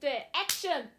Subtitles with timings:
[0.00, 0.86] 对，Action。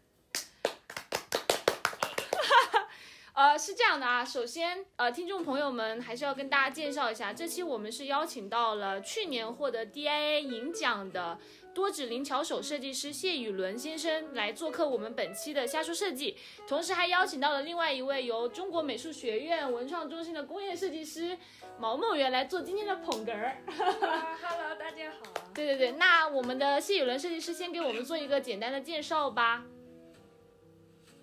[3.34, 11.38] 呃，是这样的啊，首先，呃，听众朋友们还是要跟大家介绍一下，这期我们是邀请到了去年获得 DIA 银奖的
[11.74, 16.36] 多指灵巧手设计师谢雨伦先生来做客我们本期的瞎说设计，
[16.66, 21.36] 同时还邀请到了另外一位由中国美术学院文创中心的工业设计师
[21.78, 23.56] 毛梦圆来做今天的捧哏儿。
[23.66, 25.32] Hello，大家好。
[25.54, 29.64] 对对对，那我们的谢雨伦设计师先给我们做一个简单的介绍吧。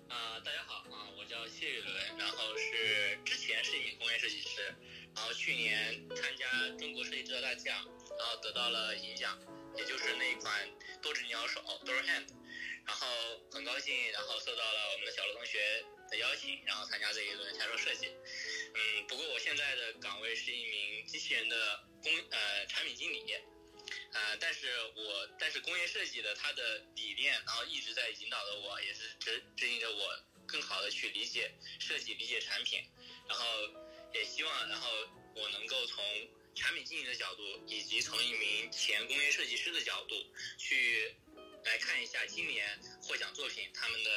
[0.08, 4.62] 啊、大家好啊，我叫谢雨伦，然后是之前是一名工业设计师，
[5.14, 7.76] 然后去年参加中国设计制造大奖，
[8.18, 9.38] 然后得到了银奖，
[9.76, 10.68] 也就是那一款
[11.02, 12.28] 多指鸟手 Door Hand，
[12.86, 13.06] 然后
[13.52, 18.06] 很高兴，然后受到了我们的小罗同学的邀请，然后参加这一轮瞎说设计。
[18.06, 23.24] 嗯，不过我现在的岗位是一名机器人的工呃产品经理。
[24.12, 32.84] 呃，但是我但是工业设计的它的理念，然后一直在引导着我，也是指指引着我更好的去理解设计、理解产品，
[33.28, 33.44] 然后
[34.14, 34.88] 也希望，然后
[35.34, 36.04] 我能够从
[36.60, 40.14] 产品经理的角度，以及从一名前工业设计师的角度
[40.58, 41.14] 去
[41.64, 44.10] 来看一下今年获奖作品他们的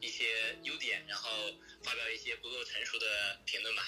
[0.00, 1.52] 一些优点，然后
[1.84, 3.06] 发表一些不够成熟的
[3.44, 3.82] 评论吧。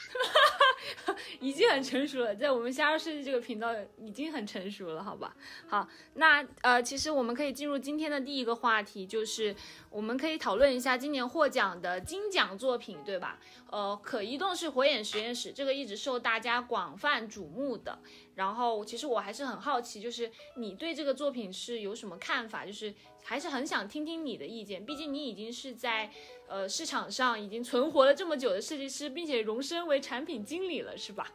[1.41, 5.35] 已经很成熟了，在我们瞎说设计这个频道已经很成熟了，好吧？
[5.69, 9.55] 好，那呃，其实我们可以进入今天的第一个话题，就是
[9.91, 13.39] 我们可以讨论一下今年获奖的金奖作品，对吧？
[13.71, 17.99] 呃，可移动式火眼实验室这个一直受大家广泛瞩目的。
[18.35, 22.67] 然后，其实我还是很好奇，就是你对这个作品是有什么看法？
[22.67, 26.13] 就是还是很想听听你的意见，毕竟你已经是在
[26.49, 31.33] 呃市场上已经存活了这么久的设计师，并且荣升为产品经理了，是吧？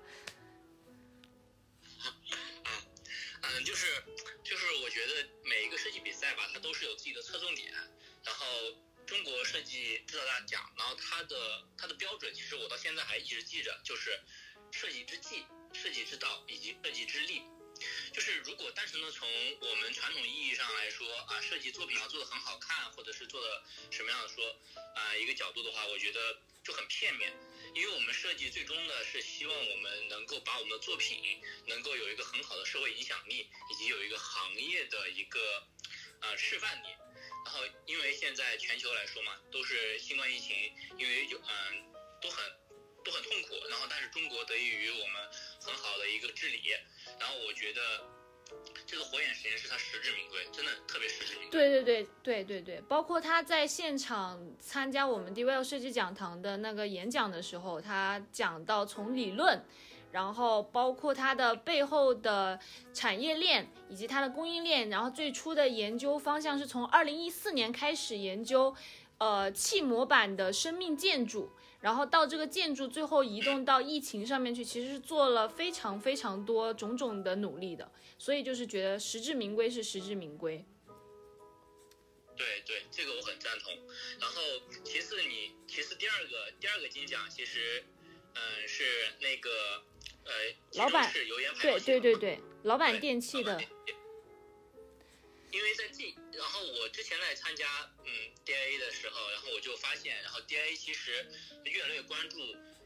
[3.43, 4.03] 嗯，就是
[4.43, 7.73] 就是，我觉得每一个设计比赛吧，它都是有自己的侧重点。
[8.23, 8.45] 然后
[9.05, 11.35] 中国设计制造大奖，然后它的
[11.77, 14.17] 它的标准，其实我到现在还一直记着，就是
[14.71, 17.41] 设计之技、设计之道以及设计之力。
[18.13, 19.27] 就是如果单纯的从
[19.59, 24.43] 我们传统意义上来说啊，设计作品要做的很好看，或者是做的什么样的说
[24.95, 27.31] 啊一个角度的话，我觉得就很片面。
[27.73, 35.63] 因为我们设计最终呢是希望我们能够把我们的作品能够有一个很好的社会影响力，以及有一个行业的一个
[36.21, 36.87] 呃示范力。
[37.45, 42.45] 然后因为现在全球来说嘛，都是新冠疫情，因为有嗯、都很
[43.03, 45.15] 都很痛苦，然后但是中国得益于我们
[45.59, 46.61] 很好的一个治理，
[47.19, 47.81] 然后我觉得
[48.85, 51.51] 这个火眼实验室它实至名归，真的特别实至名归。
[51.51, 59.63] 对对对对对对，包括他在现场参加我们 DVL 设计讲堂的那个演讲的时候，他讲到从理论，
[60.11, 62.59] 然后包括它的背后的
[62.93, 68.75] 产业链以及它的供应链，然后最初的研究方向是从二零一四年开始研究，
[69.17, 71.49] 呃，气模板的生命建筑。
[71.81, 80.63] 然后到这个建筑最后移动到疫情上面去，其实是做了非常非常多种种的努力的，所以就是觉得实至名归是实至名归。
[82.37, 83.73] 对对，这个我很赞同。
[84.19, 84.41] 然后
[84.83, 87.83] 其次你其次第二个第二个金奖其实，
[88.33, 88.83] 嗯、是
[89.19, 89.49] 那个
[90.23, 90.31] 呃，
[90.75, 93.97] 老板是油烟对对对对，老板电器的老板，电
[95.51, 97.67] 因为在近，然后我之前来参加
[98.05, 98.11] 嗯
[98.45, 101.25] DIA 的时候，然后我就发现，然后 DIA 其实
[101.65, 102.37] 越来越关注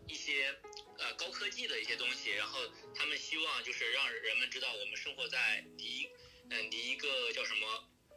[0.08, 0.56] 一些
[0.98, 2.60] 呃高科技的一些东西，然后
[2.96, 6.10] 他们希望就是让人们知道我们生活在离
[6.52, 7.68] 嗯、离一个叫什么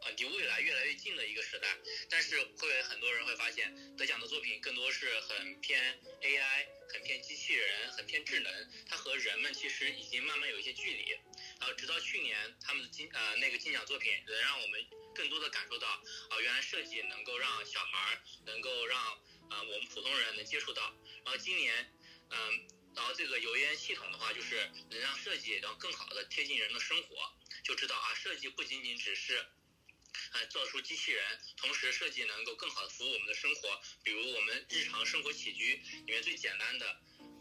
[0.02, 1.66] 呃离未来越来越近的一个时代，
[2.10, 8.52] 但是会很多人会发现得奖的作品更多是很偏 AI、很偏机器人、很偏智能，
[8.86, 11.16] 它和人们其实已经慢慢有一些距离。
[11.60, 14.80] 然后直到去年他们的金呃那个金奖作品，能让我们
[15.14, 18.98] 更多的感受到啊、原来设计能够让小孩儿能够让
[19.50, 20.82] 呃我们普通人能接触到。
[21.24, 21.92] 然后今年
[22.30, 22.36] 嗯、
[22.94, 27.16] 然后这个油烟系统的话，就是能让设计然后更好的贴近人的生活，
[27.64, 29.46] 就知道啊设计不仅仅只是。
[30.32, 36.86] 呃，做出机器人，同时设计能够更好的服务我们的生活，比如我们日常生活起居里面最简单的，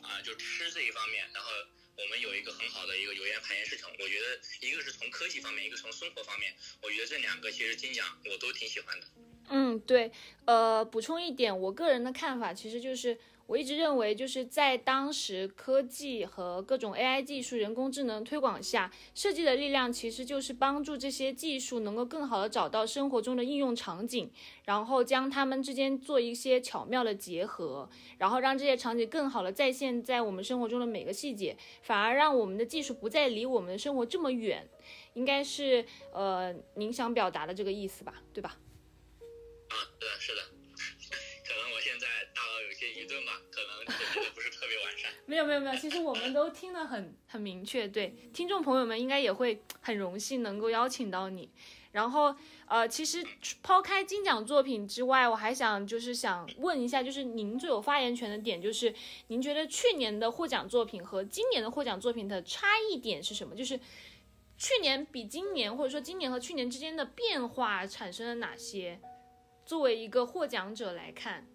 [0.04, 1.52] 啊、就吃这一方面，然后
[1.98, 9.08] 我们有一个很好的一个油烟排烟市场，我觉得一个是从科技方面，一个从生活方面，我觉得这两个其实金奖我都挺喜欢的。
[9.50, 10.12] 嗯，对，
[10.46, 13.18] 呃，补充一点，我个人的看法其实就是，
[13.48, 24.30] 我一直认为就是在当时科技和各种 AI 技术、人工智能推广下，设计的力量其实就是帮助这些技术能够更好的找到生活中的应用场景，
[24.66, 34.68] 然后将它们之间做一些巧妙的结合，然后让这些场景更好的再现在我们生活中的每个细节，反而让我们的技术不再离我们的生活这么远，
[35.14, 38.58] 应该是呃您想表达的这个意思吧，对吧？
[40.00, 40.57] 对，是的
[42.74, 45.12] 些愚钝吧，可能准备的不是特别完善。
[45.26, 51.50] 没有没有没有，其实我们都听得很 很明确，对听众朋友们应该也会很荣幸能够邀请到你。
[51.94, 52.36] 然后
[52.68, 53.26] 呃，其实
[53.64, 58.94] 抛开金奖作品之外，我还想就是想问一下，就是您最有发言权的点，就是
[59.28, 63.56] 您觉得去年的获奖作品和今年的获奖作品的差异点是什么？
[63.56, 63.80] 就是
[64.58, 69.00] 去年比今年，或者说今年和去年之间的变化产生了哪些？
[69.66, 71.48] 作为一个获奖者来看，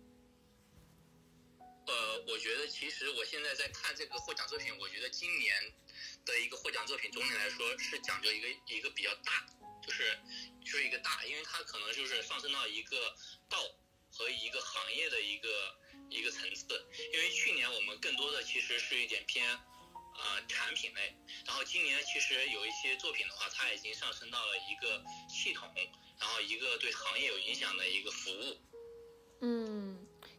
[1.87, 5.55] 呃，我觉得其实我现在在看这个获奖作品，我觉得今年
[6.25, 9.47] 的一个获奖作品，总体来说是讲究一个一个比较大，
[9.85, 10.19] 就是
[10.65, 13.15] 就是一个大，因为它可能就是上升到一个
[13.49, 13.59] 道
[14.11, 15.49] 和一个行业的一个
[16.11, 16.87] 一个层次。
[17.13, 25.69] 因为去年我们更多的其实是一点偏呃产品类，然后今年其实有一些作品的话，它已经上升到了一个系统。
[26.21, 28.57] 然后一个对行业有影响的一个服务，
[29.41, 29.82] 嗯，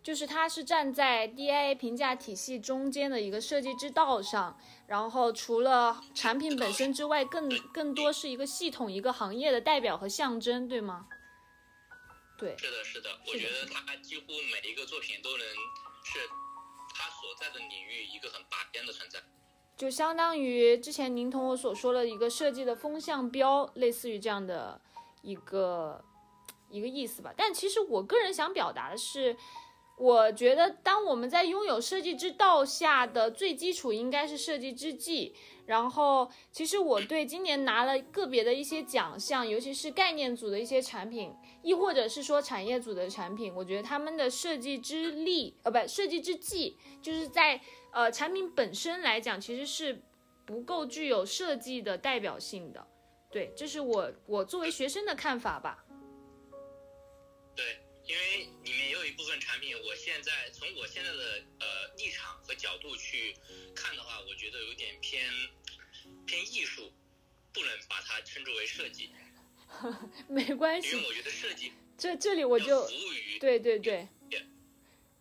[0.03, 11.07] 就是它是站在 DIA 评价体系中间的一个设计之道上，然后除了产品本身之外，更更多是一个系统、一个行业的代表和象征，对吗？
[12.37, 15.47] 对，是的，是的，我觉得它几乎每一个作品都能
[16.03, 16.19] 是
[16.93, 19.19] 它所在的领域一个很拔尖的存在，
[19.77, 24.81] 就相当于之前您同我所说的一个设计的风向标，类似于这样的。
[25.25, 26.03] 一个
[26.69, 29.37] 一个意思吧，但其实我个人想表达的是，
[29.97, 35.35] 我觉得当我们在拥有设计之道下的最基础应该是设计之际。
[35.65, 47.61] 然后，其实我对今年拿了个别的一些奖项，尤其是概念组的一些产品，亦或者是说产业组的产品，我觉得他们的设计之力，呃，不，设计之际，就是在
[47.93, 50.01] 呃产品本身来讲，其实是
[50.45, 52.85] 不够具有设计的代表性的。
[53.31, 55.85] 对，这是我我作为学生的看法吧。
[57.55, 57.63] 对，
[58.05, 63.35] 因为里面也有一部分产品，我现在从我现在的呃立场和角度去
[63.75, 65.31] 看的话，我觉得有点偏
[66.25, 66.91] 偏艺术，
[67.53, 69.09] 不能把它称之为设计。
[70.27, 74.07] 没关系，因为我觉得设计这这里我就服务于对对对，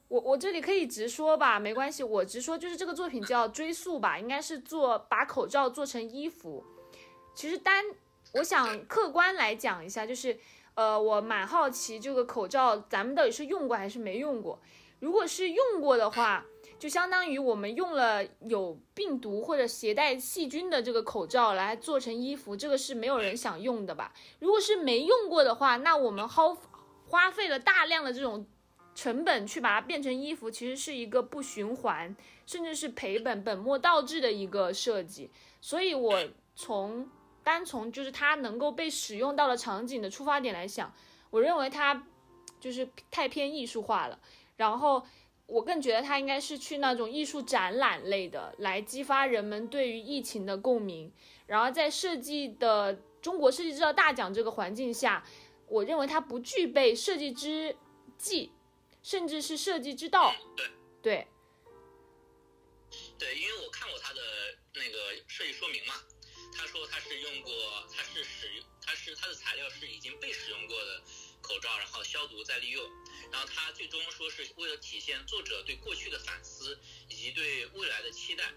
[0.08, 6.62] 我我这里可以直说吧，没关系，我直说就是这个作品叫追溯吧，应该是做把口罩做成衣服。
[7.34, 7.84] 其实单，
[8.34, 10.38] 我想客观来讲一下，就是，
[10.75, 14.61] 呃，我蛮好奇这个口罩咱们到底是用过还是没用过。
[15.01, 16.47] 如果是用过的话，
[16.79, 24.13] 就相当于我们用了有病毒或者携带细菌的这个口罩来做成衣服，这个是没有人想用的吧？
[24.39, 26.57] 如果是没用过的话，那我们耗
[27.09, 28.47] 花费了大量的这种
[28.95, 32.17] 成本去把它变成衣服，其实是一个不循环，
[32.47, 35.31] 甚至是赔本、本末倒置的一个设计。
[35.61, 37.09] 所以，我从
[37.43, 40.93] 单从就是它能够被使用到的场景的出发点来想，
[41.31, 42.06] 我认为它
[42.61, 44.19] 就是太偏艺术化了。
[44.56, 45.05] 然后
[45.47, 51.12] 我更觉得它应该是去那种艺术展览类的，来激发人们对于疫情的共鸣。
[51.47, 55.25] 然后在设计的中国设计制造大奖这个环境下，
[55.67, 57.77] 我认为它不具备设计之
[58.17, 58.53] 技，
[59.03, 60.33] 甚至是设计之道。
[61.03, 61.27] 对，
[63.19, 64.21] 对，因为我看过它的
[64.75, 65.94] 那个设计说明嘛。
[66.55, 71.03] 他说他是用过，他是使用，他是他的材料是已经被使用过的
[71.41, 72.85] 口罩，然后消毒再利用，
[73.31, 76.79] 然后他最终说是为了体现作者对过去的反思
[77.09, 78.53] 以及对未来的期待，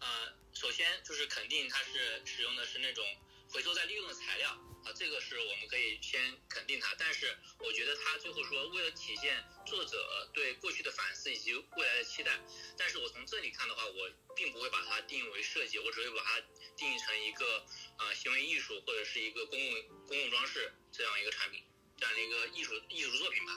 [0.00, 3.04] 呃，首先就是肯定他是使用的是那种
[3.50, 4.73] 回收再利用的材料。
[4.84, 9.96] 啊，这个是我们可以先肯定它，但是我觉得他最后说为了体现作者
[10.34, 12.38] 对过去的反思以及未来的期待，
[12.76, 16.40] 但是我从这里看的话，我并不会把它定义为设计，我只会把它
[16.76, 17.64] 定义成一个
[17.98, 21.62] 呃行为艺术或者是一个公共公共装饰这样一个产品，
[21.96, 23.52] 这样的一个艺术艺术作品吧。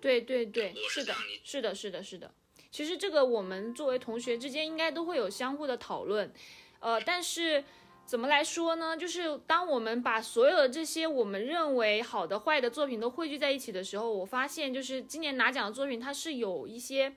[0.00, 1.14] 对对对，是的，
[1.44, 2.34] 是的，是的，是的。
[2.70, 6.32] 其实这个我们作为同学之间应该都会有相互的讨论，
[6.80, 7.62] 呃，但是。
[8.10, 8.96] 怎么来说呢？
[8.96, 17.14] 就是当我们把所有的这些我们认为好的、坏的作品都汇聚在一起的时候，我发现就是今年拿奖的作品，它是有一些，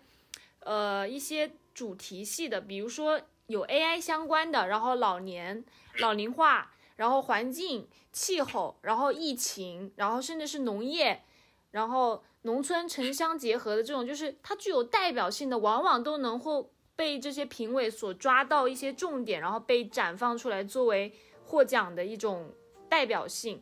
[0.59, 5.65] 呃，一些主题系的，比如说有 AI 相关的，然后老年、
[5.97, 11.23] 老龄化，然后环境、气候，然后疫情，然后甚至是农业，
[11.71, 16.69] 然后农村城乡结合的这种，就是它具有代表性的，往往都能获。
[16.95, 21.13] 被这些评委所抓到一些重点，然后被绽放出来作为
[21.45, 22.53] 获奖的一种
[22.89, 23.61] 代表性。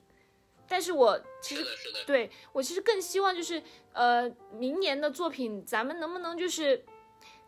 [0.67, 1.65] 但是我其实
[2.05, 3.61] 对我其实更希望就是
[3.91, 6.85] 呃明年的作品，咱们能不能就是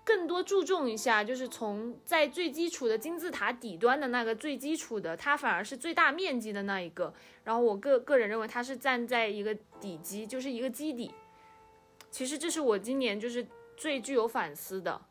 [0.03, 7.13] 更多注重一下，就是从在最基础的金字塔底端的那个最基础的，它反而是最大面积的那一个。
[7.45, 11.09] 然后我个个人认为它是站在一个底基，就是一个基底。
[12.11, 13.47] 其实这是我今年就是
[13.77, 15.01] 最具有反思的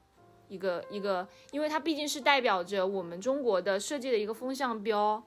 [0.52, 5.24] 一个一个，因为它毕竟是代表着我们中国的设计的一个风向标，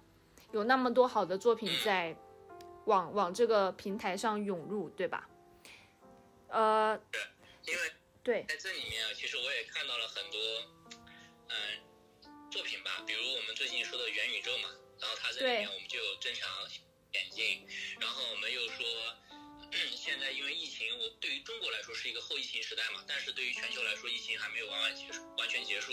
[0.52, 2.16] 有那么多好的作品在
[2.86, 5.28] 往往这个平台上涌入，对吧？
[6.50, 6.94] 呃，
[7.66, 7.80] 因为
[8.22, 10.40] 对，在这里面啊，其实我也看到了很多，
[11.50, 11.56] 嗯，
[12.52, 14.70] 作品吧，比如我们最近说的元宇宙嘛，
[15.02, 16.48] 然后它这里面我们就有正常
[17.14, 17.66] 眼镜，
[18.00, 18.86] 然后我们又说，
[19.96, 25.92] 现在因为疫情，我对于中国来说是一个后疫情时代嘛，但是对于全球来说，疫情还没有完完结束，完全结束。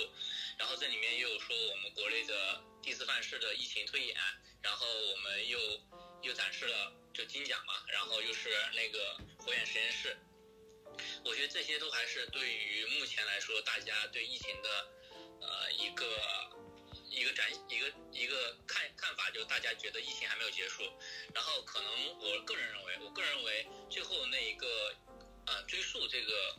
[0.58, 4.16] 然后这里面又有说我们国内的第四范式的疫情推演，
[4.62, 5.58] 然后我们又
[6.22, 10.16] 又展示了就金奖嘛，然后又是那个火眼实验室。
[11.24, 14.88] 我觉得这些都还是对于目前来说，大家对疫情的，
[15.40, 16.06] 呃，一个
[17.12, 20.82] 一个展一个一个看看法，就是大家觉得疫情还没有结束。
[21.34, 24.66] 然后可能我个人认为，我个人认为最后那一个，
[25.46, 26.58] 呃，追溯这个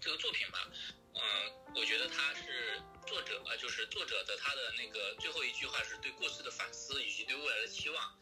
[0.00, 0.68] 这个作品吧，
[1.14, 8.18] 嗯，我觉得他是作者，呃，就是作者的他的那个最后一句话是对过去的反思以及对未来的期望，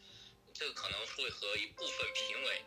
[0.53, 2.63] 这个可能会和一部分评委。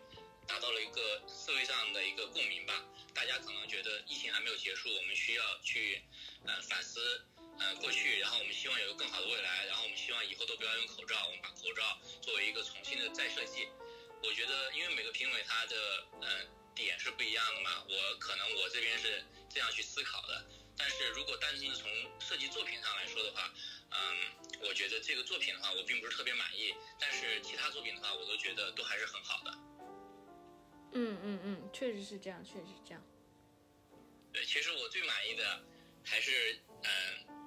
[0.48, 2.82] 达到了一个社会上的一个共鸣吧，
[3.14, 6.02] 大家可能觉得疫情还没有结束，我们需要去，
[6.46, 7.28] 呃，反思，
[7.60, 13.68] 呃，过去，然后我们希望有一个更好的未来，然后我们希望以后都不要用口罩，我们把口罩作为一个重新的再设计。
[14.24, 15.76] 我觉得，因为每个评委他的，
[16.22, 16.46] 呃，
[16.76, 20.46] 点是不一样的嘛，我可能我这边是这样去思考的，
[20.78, 23.54] 但是如果单纯的从设计作品上来说的话，
[23.92, 23.98] 嗯，
[24.68, 29.52] 我觉得这个作品的话，我并不是特别满意，但是其他作品的话，我都觉得都还是很好的。
[30.94, 33.04] 嗯嗯嗯，确实是这样，确实是这样。
[34.34, 35.64] 对，其实我最满意的
[36.04, 37.47] 还是嗯，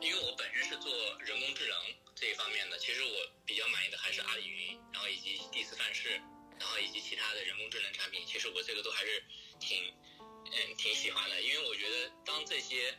[0.00, 1.76] 因为我本身是做人工智能
[2.14, 6.10] 这一方面的，其实我比较满意的还是阿里云，然后以及第四范式，
[6.58, 9.24] 然后以及其他的人工智能产品，其实我这个都还是
[9.58, 12.96] 挺嗯挺喜欢的，因为我觉得当这些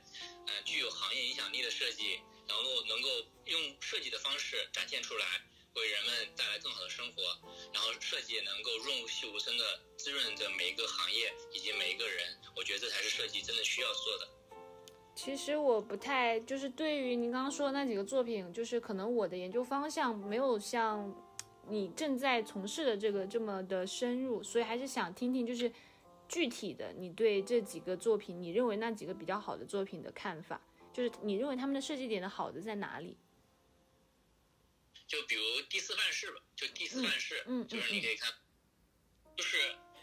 [0.47, 3.09] 嗯具有行业影响力的设计，然后能够
[3.45, 5.25] 用设计的方式展现出来。
[5.75, 7.21] 为人们带来更好的生活，
[7.71, 14.27] 然后设计也能够润物细无声的滋润着每一个行业以及每一个人，我觉得这才是设计真的需要做的。
[15.17, 21.11] 其实我不太就是对于您刚刚说的那几个作品，就是可能我的研究方向没有像
[21.67, 25.73] 你正在从事的这个这么的深入，所以还是想听听就是
[26.29, 30.61] 具体的你对这几个作品，你认为那几个比较好的作品的看法，
[30.93, 33.17] 就是你认为他们的设计点的好的在哪里？
[35.07, 38.31] 就比如第四范式吧，就第四范式，嗯，就是你可以看，
[39.35, 39.57] 就是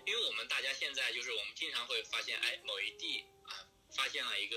[0.06, 4.56] 因为我们大家现在就是我们经常会发现，哎，某一地啊发现了一个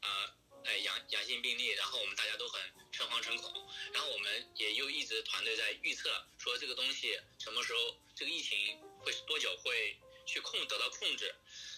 [0.00, 0.34] 啊
[0.64, 2.60] 哎阳阳性病例，然后我们大家都很
[2.92, 3.52] 诚惶诚恐，
[3.92, 11.34] 然后我们也又一直团队在预测说这个东西什么时候这个疫情会多久会去控得到控制，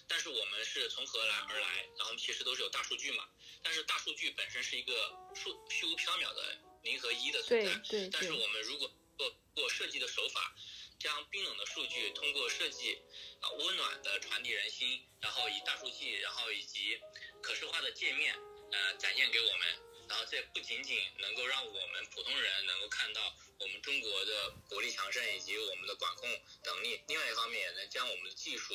[0.06, 3.28] 但是我们是从何来而来，然后其实都是有大数据嘛，
[3.62, 4.92] 但是大数据本身是一个
[5.34, 6.58] 数虚无缥缈的。
[6.84, 10.54] 零和一的存在，但是我们如果做做设计的手法，
[10.98, 13.00] 将冰冷的数据通过设计
[13.40, 17.00] 啊温暖的传递人心，然后以大数据，然后以及
[17.44, 18.34] 可视化的界面
[18.72, 23.20] 呃展现给我们，然后这不仅仅能够让我们普通人能够看到
[23.60, 26.28] 我们中国的国力强盛以及我们的管控
[26.64, 28.74] 能力，另外一方面也能将我们的技术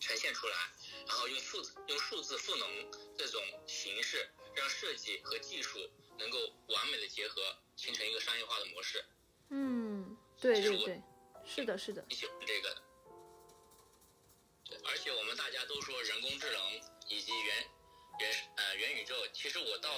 [0.00, 0.56] 呈现出来，
[1.06, 5.78] 然后用数字用数字赋能这种形式，让设计和技术。
[6.18, 7.40] 能够完美的结合，
[7.76, 9.04] 形成一个商业化的模式。
[9.50, 11.00] 嗯，对对对，
[11.46, 12.04] 是的，是的。
[12.08, 12.76] 你喜欢这个？
[14.68, 16.60] 对，而且我们大家都说人工智能
[17.08, 17.70] 以及元
[18.20, 19.90] 元呃元宇宙，其实我倒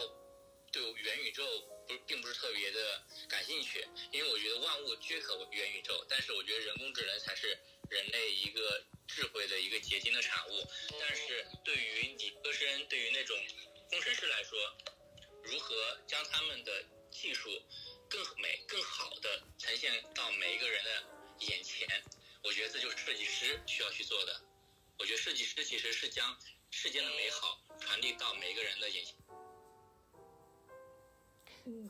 [0.72, 1.44] 对元宇宙
[1.88, 7.58] 不并不是特别的感兴趣，因为我觉得万物皆可元宇宙，但是我觉得人工智能才是
[7.88, 10.52] 人类一个智慧的一个结晶的产物。
[11.00, 13.36] 但是对于理科生，对于那种
[13.90, 14.58] 工程师来说，
[15.42, 17.50] 如何将他们的技术
[18.08, 20.90] 更美、更好的呈现到每一个人的
[21.40, 21.88] 眼前？
[22.44, 24.40] 我觉得这就是设计师需要去做的。
[25.00, 26.36] 我觉得设计师其实是将
[26.70, 29.14] 世间的美好传递到每一个人的眼前。
[31.64, 31.88] 嗯，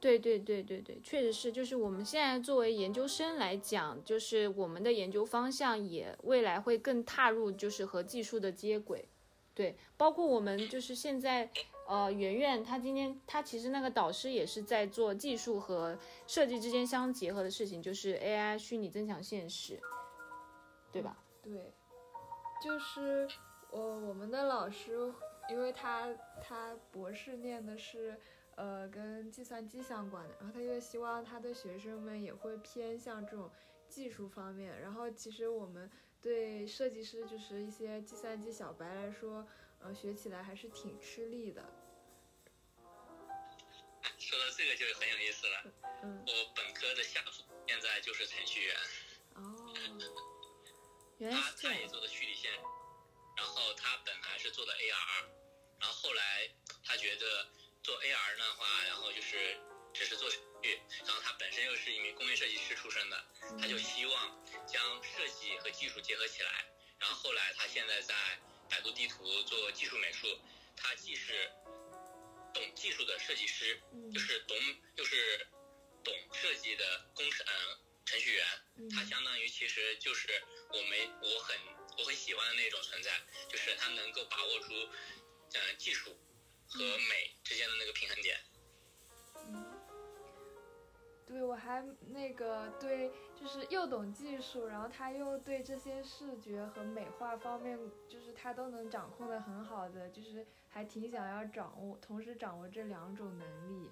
[0.00, 1.52] 对对对对对，确实是。
[1.52, 9.08] 就是我们现在作为研究生来讲，就是我们的研究方向也未来会更踏入就是和技术的接轨。
[9.54, 11.50] 对，包括我们就是现在。
[11.88, 19.80] 呃，圆圆他今天他其实那个导师也是在做技术和设计之间相结合的事情，就是 AI 虚拟增强现实，
[20.92, 21.16] 对吧？
[21.42, 21.72] 对，
[22.62, 23.28] 就是
[23.70, 25.12] 我我们的老师，
[25.48, 26.08] 因为他
[26.42, 28.18] 他博士念的是
[28.56, 33.50] 呃跟计算机相关的，然后他就希望他的学生们也会偏向这种
[33.88, 39.46] 技术方面，然后其实我们对设计师就是一些计算机小白来说，
[39.78, 41.62] 呃，学起来还是挺吃力的。
[44.18, 45.72] 说到这个就很有意思了。
[46.02, 48.76] 嗯，我本科的下属现在就是程序员，
[49.34, 49.74] 哦，
[51.18, 51.76] 原来他是这样。
[51.76, 52.58] 他也做的虚拟现实，
[53.36, 55.24] 然后他本来是做的 AR，
[55.80, 56.50] 然后后来
[56.84, 57.46] 他觉得
[57.82, 59.58] 做 AR 的话，然后就是
[59.92, 63.24] 只是做程序，然后他本身又是一名工业设计师出身的，
[63.60, 66.64] 他就希望将设计和技术结合起来。
[66.98, 68.14] 然后后来他现在在
[68.68, 70.26] 百度地图做技术美术，
[70.76, 71.50] 他既是
[72.52, 74.56] 懂技术的设计师，嗯就是懂
[74.96, 75.46] 又是
[76.02, 78.46] 懂设计的工程、呃、程序员，
[78.76, 80.28] 嗯他相当于其实就是
[80.72, 81.56] 我们我很
[81.98, 83.10] 我很喜欢的那种存在，
[83.50, 84.72] 就是他能够把握住
[85.52, 86.16] 呃技术
[86.70, 88.40] 和美之间的那个平衡点。
[89.46, 89.74] 嗯
[91.26, 103.90] 对，我还那个对，就是又懂技术，然后他又对这些视觉和美化方面，就是他都能掌控的很好的，就是还挺想要掌握，同时掌握这两种能力。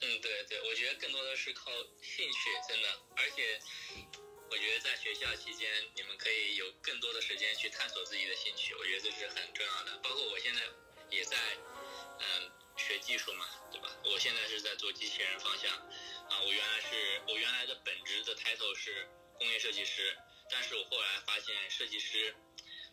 [0.00, 3.58] 嗯，对对，我觉得更多的是靠兴趣，真的，而且
[4.48, 9.98] 我觉得在学校期间，你们可以有更多的时间去探索自己的兴趣，我觉得这是很重要的。
[9.98, 10.62] 包括我现在
[11.10, 11.36] 也在
[12.20, 13.90] 嗯学技术嘛，对吧？
[14.04, 19.04] 我现在是在做机器人方向啊，我原来是我原来的本职的 title 是
[19.36, 20.16] 工业设计师，
[20.48, 22.34] 但是我后来发现设计师。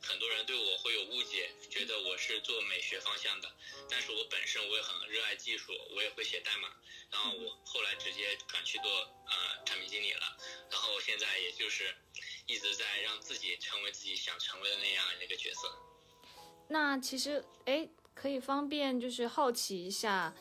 [0.05, 3.51] 很多人对我会有误解，觉得我是做美学方向的，
[3.89, 6.69] 但是我本身我也很热爱技术，我也会写代码，
[7.11, 10.37] 然后我后来直接转去做呃产品经理了，
[10.69, 11.93] 然后现在也就是
[12.45, 15.67] 一直在让自己成为自己想成为的那样一个角色。
[16.69, 20.35] 那其实，哎，可以方便就是好奇一下，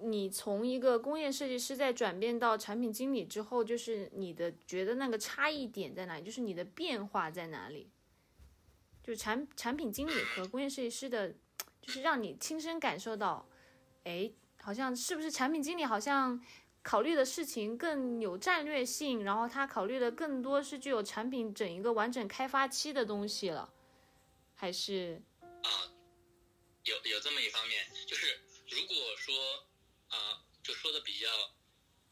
[0.00, 6.24] 你从一个工业设计师在转变到产品经理之后，就是你的觉得那个差异点在哪里？
[6.24, 7.90] 就是你的变化在哪里？
[9.08, 11.34] 就是产产品经理和工业设计师的，
[11.80, 13.48] 就是让你亲身感受到，
[14.04, 16.38] 哎，好像是不是产品经理好像
[16.82, 23.72] 考虑的事情更有战略性，然后他考虑的更多是具有产品整一个完整开发期的东西了，
[24.54, 25.22] 还是？
[25.40, 25.88] 啊，
[26.84, 29.34] 有有这么一方面，就是如果说
[30.08, 31.26] 啊，就说的比较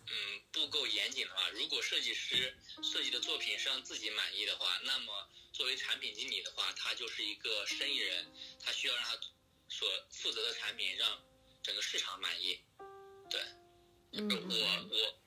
[0.06, 9.18] 嗯不够严谨的话，如果设计师设计的作品是让自己满意的话，那么作为产品经理的话，他就是一个生意人，他需要让他
[9.70, 11.24] 所负责的产品让
[11.62, 12.60] 整个市场满意。
[13.30, 13.40] 对，
[14.12, 15.18] 嗯我我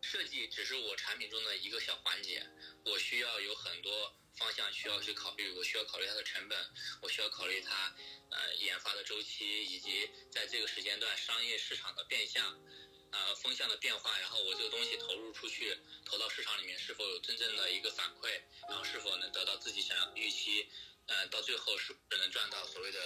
[0.00, 2.42] 设计只是我产品中的一个小环节，
[2.86, 6.58] 我需要有很多方向需要去考虑，我需要考虑它的成本，
[7.02, 7.94] 我需要考虑它
[8.30, 12.58] 呃研发的周期，以及在这个时间段商业市场的变相。
[13.12, 20.66] 呃，风向的变化，然后我这个东西投入出去，投到市场里面是否有真正的一个反馈，然后是否能得到自己想要预期，
[21.06, 22.98] 呃，到最后是不是能赚到所谓的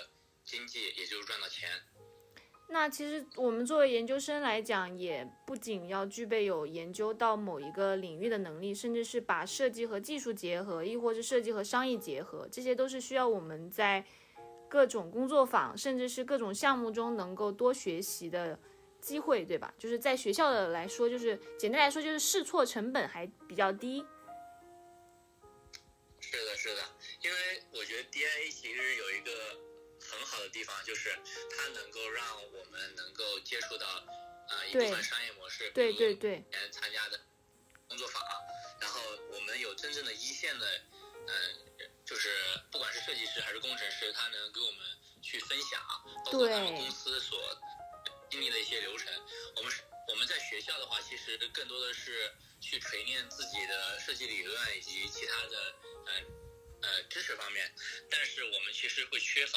[0.44, 1.70] 经济，也就是赚到钱。
[2.66, 14.04] 那其实我们作为研究生来讲，也不仅要具备有研究到某一个领域的能力，甚至是把设计和技术结合，亦或是设计和商业结合，这些都是需要我们在
[14.68, 18.58] 各种工作坊，甚至是各种项目中能够多学习的
[19.04, 19.72] 机会，对吧？
[19.78, 24.02] 就是在学校的来说，就是简单来说，就是试错成本还比较低。
[26.20, 26.82] 是的，是的，
[27.20, 29.30] 因为我觉得 DIA 其实有一个
[30.00, 31.10] 很好的地方，就是
[31.50, 33.86] 它能够让我们能够接触到
[34.48, 37.20] 呃一部分商业模式，对对对，以前参加的
[37.86, 38.22] 工作坊，
[38.80, 40.66] 然后我们有真正的一线的，
[41.28, 42.30] 嗯、就是
[42.72, 44.80] 不管是设计师还是工程师，他能给我们
[45.22, 45.78] 去分享，
[46.24, 47.38] 包括他们公司所
[48.34, 49.06] 经历的一些流程。
[49.54, 55.74] 我们是我们在学校的话，其实更多的是去锤炼自己的设计理论以及其他的
[56.06, 56.12] 呃
[56.82, 57.72] 呃知识方面，
[58.10, 59.56] 但是我们其实会缺乏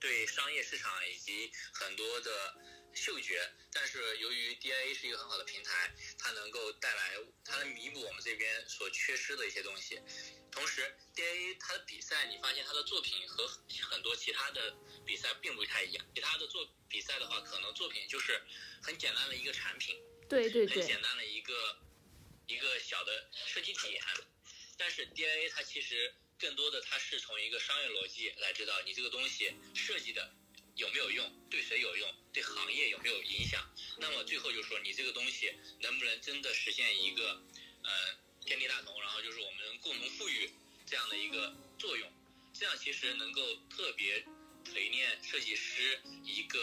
[0.00, 2.54] 对商业市场以及很多的
[2.94, 3.46] 嗅觉。
[3.74, 7.12] 但是由于 DIA 是一个很好的平台，它能够带来，
[7.44, 10.00] 它能弥补我们这边所缺失的一些东西。
[10.58, 13.46] 同时，D A A 它的比赛，你发现它的作品和
[13.88, 16.04] 很多其他的比赛并不太一样。
[16.12, 18.42] 其他的作比赛的话，可能作品就是
[18.82, 19.94] 很简单的一个产品，
[20.28, 21.78] 对对对很，简单的一个
[22.48, 24.02] 一个小的设计点，
[24.76, 30.28] 但是 D A A 它其实更多的它是从一个商业逻辑来知道你这个东西设计的
[30.74, 33.64] 有没有用，对谁有用，对行业有没有影响。
[33.98, 37.40] 那么最后就说你这个东西能不能真的实现一个
[37.84, 38.18] 呃
[39.82, 40.50] 共同富裕
[40.86, 42.08] 这样的一个作用，
[42.52, 44.24] 这样其实能够特别
[44.64, 46.58] 锤炼设计师一个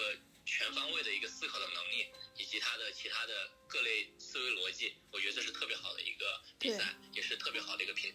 [0.45, 2.06] 全方位的一个思考的能力，
[2.38, 3.34] 以及他的其他的
[3.67, 6.25] 各类思维逻辑，我觉得这是特别好的一个
[6.60, 8.13] 比赛，也是特别好的一个品。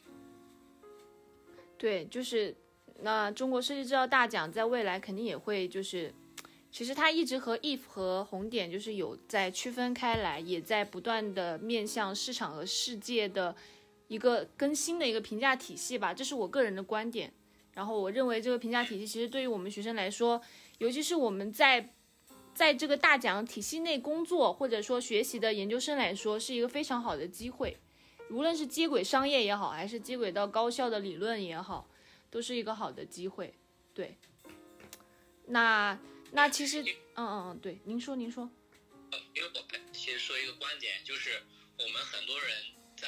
[1.78, 2.54] 对，就是
[3.00, 6.14] 那中国设计制造大奖在未来肯定也会就是，
[6.70, 13.56] 其实它一直和 if 和红点就是有在区分开来，也在不断的面向市场和世界的
[14.10, 17.32] 一个更新的一个评价体系吧，这是我个人的观点。
[17.74, 20.42] 然后我认为这个评价体系其实对于我们学生来说，
[20.78, 21.94] 尤其是我们在
[22.52, 27.76] 在这个大奖体系内工作或者说学习的研究生来说，是一个非常好的机会。
[28.30, 31.88] 无论是接轨商业也好，还是接轨到高校的理论也好，
[32.30, 33.54] 都是一个好的机会。
[33.94, 34.18] 对，
[35.46, 35.96] 那
[36.32, 36.82] 那其实，
[37.14, 38.50] 嗯嗯嗯，对，您说您说，
[39.12, 41.40] 呃，因为我其实说一个观点，就是
[41.78, 42.50] 我们很多人
[42.96, 43.06] 在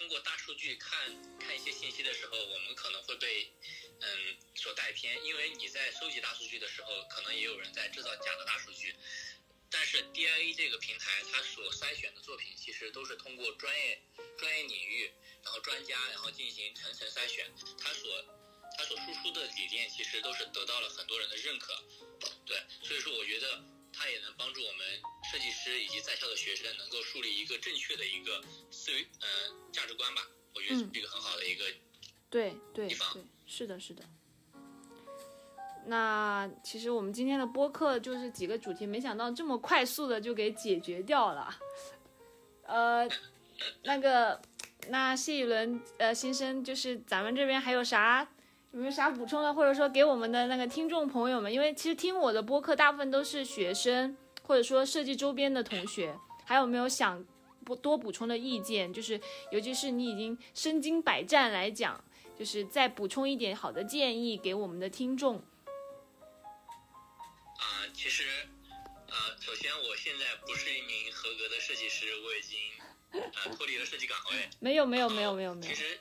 [0.00, 0.98] 通过大数据看
[1.38, 3.52] 看一些信息的时候，我们可能会被
[4.00, 8.96] 嗯所带偏，因为你在收集大数据的时候，可能也有人在制造假的大数据。
[9.70, 14.02] 但是 DIA 这个平台，它所筛选的作品其实都是通过专业
[14.38, 15.12] 专业领域，
[15.44, 18.24] 然后专家，然后进行层层筛选，它所
[18.78, 21.74] 它所输出的理念其实都是得到了很多人的认可。
[22.46, 24.86] 对，所以说我觉得它也能帮助我们
[25.30, 29.26] 设计师以及在校的学生能够树立一个正确的一个思维呃
[29.72, 30.22] 价值观吧。
[30.54, 31.64] 我觉得嗯是一个很好的一个
[32.28, 32.88] 对对
[33.46, 34.04] 是的，是的。
[35.86, 41.58] 那其实我们今天的播客就是几个主题，没想到这么快速的就给解决掉了。
[42.64, 43.08] 呃，
[43.82, 44.40] 那个，
[44.88, 48.30] 那谢雨伦呃先生，就是咱们这边还有啥
[48.72, 57.26] 有没有啥补充的，或者说给我们的那个听众朋友们，因为其实听我的播客大部分都是学生或者说设计周边的同学，还有没有想
[57.64, 58.92] 不多补充的意见？
[58.92, 62.04] 就是尤其是你已经身经百战来讲，
[62.38, 65.36] 就是再补充一点好的建议给我们的听众。
[65.36, 65.42] 啊、
[67.92, 68.22] 其实，
[69.08, 72.56] 呃，首先我现在不是一名合格的设计师，我已经
[73.34, 74.48] 呃脱离了设计岗位。
[74.60, 75.98] 没有没有没有没有没有其，实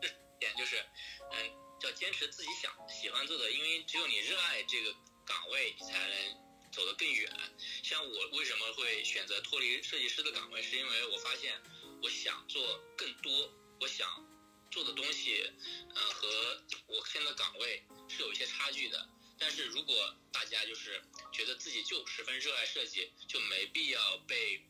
[0.00, 0.08] 这
[0.38, 0.76] 点就是，
[1.32, 1.50] 嗯，
[1.82, 4.92] 要坚持自己想喜欢做的，因为只有你热爱这个
[5.26, 7.32] 岗位，你才能走得更远。
[7.82, 11.60] 像我为什么会选择脱离设计师的岗位，是因为我发现
[12.02, 14.08] 我想做更多，我想
[14.70, 15.42] 做的东西，
[15.94, 19.08] 呃，和我现在岗位是有一些差距的。
[19.38, 24.60] 但是如果大家就是觉得自己就十分热爱设计，就没必要被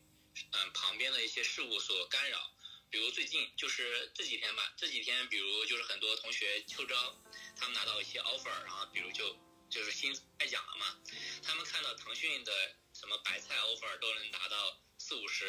[0.53, 2.51] 嗯旁边的一些事物所干扰。
[2.91, 7.15] 比如最近就是这几天吧，这几天比如就是很多同学秋招，
[7.55, 9.33] 他们拿到一些 offer，然后比如就
[9.69, 10.99] 就是新开奖了嘛，
[11.41, 12.51] 他们看到腾讯的
[12.93, 15.47] 什么白菜 offer 都能拿到四五十，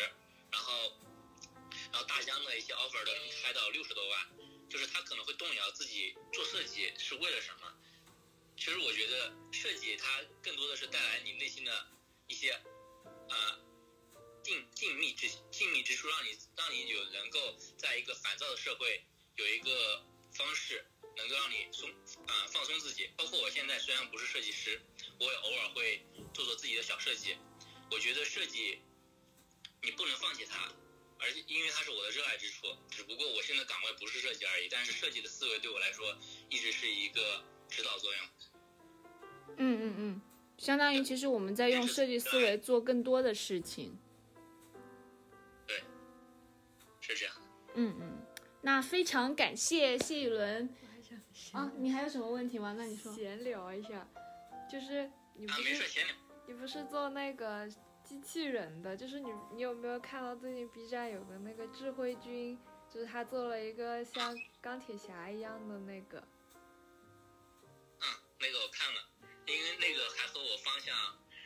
[0.53, 0.97] 然后
[1.91, 4.29] 然后大疆的一些 offer 都能开到六十多万，
[4.71, 7.75] 就是他可能会动摇自己做设计是为了什么。
[8.57, 11.87] 其实我觉得设计它更多的是带来你内心的
[12.29, 12.53] 一些
[13.29, 13.59] 呃
[14.43, 19.05] 静静谧之静谧之处，让你让你有能够在一个烦躁的社会
[19.37, 20.03] 有一个
[20.33, 20.85] 方式，
[21.17, 21.89] 能够让你松
[22.27, 23.11] 啊、呃放松自己。
[23.17, 24.81] 包括我现在虽然不是设计师，
[25.19, 27.37] 我也偶尔会做做自己的小设计。
[27.91, 28.81] 我觉得设计
[29.83, 30.73] 你不能放弃它，
[31.19, 32.67] 而且因为它是我的热爱之处。
[32.91, 36.17] 只不过我现在岗位不是设计而已，但是设计的思维对我来说
[36.51, 38.25] 一直是一个指导作用。
[39.59, 40.23] 嗯嗯嗯，
[40.57, 43.99] 相当于其实我们在用设计思维做更多的事情。
[47.03, 47.35] 是这样。
[47.75, 48.27] 嗯嗯，
[48.63, 52.75] 那非常感谢谢雨伦我还想啊，你还有什么问题吗？
[52.79, 53.13] 那你说。
[53.15, 54.09] 闲聊一下，
[54.71, 56.17] 就是你不是闲聊。
[56.47, 57.69] 你不是做那个
[58.05, 62.59] 机器人的，就是你你有没有看到最近 B 站有个那个智慧君，
[62.91, 66.19] 就是他做了一个像钢铁侠一样的那个，
[68.01, 68.07] 嗯，
[68.39, 69.01] 那个我看了，
[69.47, 70.95] 因为那个还和我方向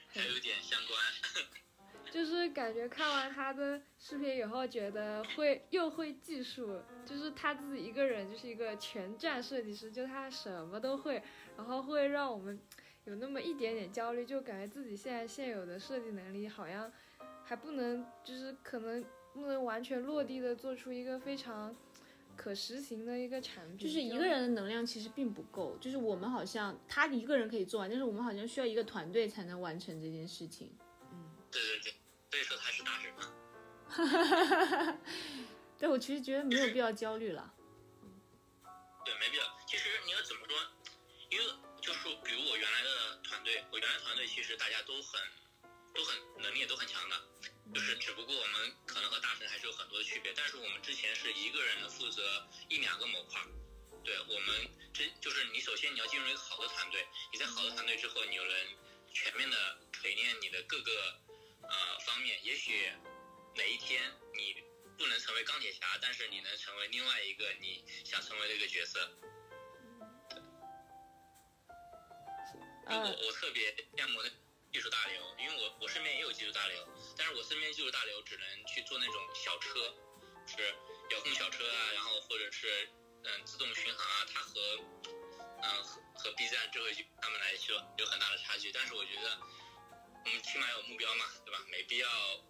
[0.08, 0.98] 还有点相关。
[2.10, 11.22] 就是感觉看完他的视频以后，觉得会又会技术，就是他自己一个人就是一个全站设计师，就他什么都会，
[11.56, 12.58] 然后会让我们
[13.04, 16.90] 有那么一点点焦虑，就感觉自己现在现有的设计能力好像
[17.44, 21.74] 还不能，就是可能不能完全落地的做出一个非常
[22.34, 30.70] 可实行的一个产品，就是一个人的能量其实并不够，就是我们好像他一个人可以做完，但是我们好像需要一个团队才能完成这件事情。
[31.50, 31.85] 对对。
[34.04, 34.98] 哈哈哈
[35.78, 37.54] 对我其实觉得没有必要焦虑了。
[39.04, 39.44] 对，没必要。
[39.66, 40.56] 其实你要怎么说？
[41.30, 41.44] 因为
[41.80, 45.20] 就是，比如我原来的团队，我原来团队其实大家都很
[45.94, 47.16] 都很能力也都很强的，
[47.74, 50.32] 就是只不过我们可能和大神还是有很多的区别。
[50.36, 53.40] 但是我们之前是一个人负责一两个模块。
[54.04, 58.54] 对我们这就是你首先你要进入一个好的团队，你在好的团队之后，你又能
[59.12, 61.20] 全面的锤炼你的各个
[61.62, 62.38] 呃方面。
[62.44, 62.90] 也许
[63.56, 64.62] 哪一天你
[64.98, 69.10] 不能成为钢铁侠，但是你能成为另外一个你想成为的一个角色。
[72.88, 74.28] 就我我特别羡慕那
[74.72, 79.92] 技术大流，因为我我身边也有技术大流，但是我身边技术大流只能去做那种小车，
[80.46, 80.74] 是
[81.10, 82.88] 遥控小车啊，然后或者是
[83.24, 84.60] 嗯自动巡航啊，它和
[85.62, 88.70] 嗯和和 B 站智慧局他们来说有很大的差距。
[88.70, 89.36] 但是我觉得
[90.26, 91.60] 我们起码有目标嘛，对吧？
[91.70, 92.08] 没必要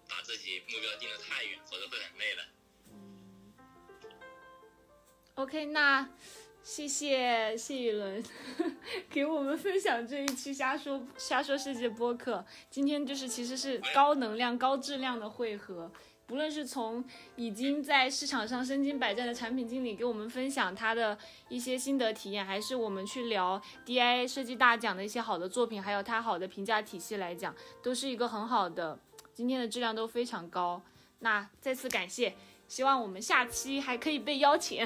[0.09, 2.43] 把自己目标定得太远，否则会很累的。
[5.35, 6.09] OK，那
[6.63, 8.25] 谢谢谢雨伦
[9.13, 12.43] 给我们分享这一期瞎说瞎说世界播客。
[12.71, 15.93] 今天就是其实是高能量、高质量的汇合。
[16.27, 17.05] 不论是从
[17.37, 21.17] 已经在市场上身经百战的产品经理给我们分享他的
[21.49, 28.99] 一些心得体验，还是我们去聊 DIA 设计大奖的一些好的作品，还有他好的评价体系来讲，都是一个很好的，
[29.33, 30.83] 今天的质量都非常高。
[31.21, 32.35] 那再次感谢，
[32.67, 34.85] 希望我们下期还可以被邀请。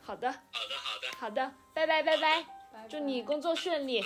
[0.00, 4.02] 好的，好的，好的，好的，拜拜拜拜，拜拜祝你工作顺利。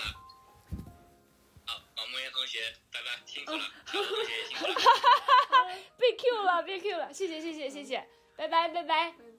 [2.03, 2.59] 好，好，木言同学，
[2.93, 4.75] 拜拜，辛苦了，小吴同学也辛苦了。
[5.97, 8.69] 被 Q 了，被 Q 了，谢谢谢谢谢谢，拜拜。
[8.69, 9.32] 拜拜。